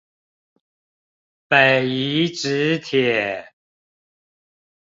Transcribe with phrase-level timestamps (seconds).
[1.47, 3.49] 北宜直鐵